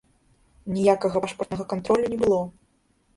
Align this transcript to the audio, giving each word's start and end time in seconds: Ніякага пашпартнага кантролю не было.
Ніякага 0.77 1.21
пашпартнага 1.25 1.65
кантролю 1.73 2.09
не 2.15 2.17
было. 2.25 2.41